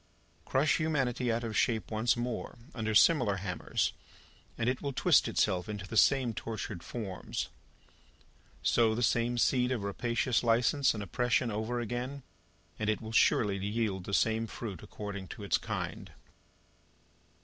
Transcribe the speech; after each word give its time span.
Crush 0.45 0.77
humanity 0.79 1.31
out 1.31 1.43
of 1.43 1.55
shape 1.55 1.91
once 1.91 2.17
more, 2.17 2.57
under 2.73 2.95
similar 2.95 3.35
hammers, 3.35 3.93
and 4.57 4.67
it 4.67 4.81
will 4.81 4.93
twist 4.93 5.27
itself 5.27 5.69
into 5.69 5.87
the 5.87 5.95
same 5.95 6.33
tortured 6.33 6.81
forms. 6.81 7.49
Sow 8.63 8.95
the 8.95 9.03
same 9.03 9.37
seed 9.37 9.71
of 9.71 9.83
rapacious 9.83 10.41
license 10.41 10.95
and 10.95 11.03
oppression 11.03 11.51
over 11.51 11.79
again, 11.79 12.23
and 12.79 12.89
it 12.89 12.99
will 12.99 13.11
surely 13.11 13.57
yield 13.59 14.05
the 14.05 14.13
same 14.15 14.47
fruit 14.47 14.81
according 14.81 15.27
to 15.27 15.43
its 15.43 15.59
kind. 15.59 16.11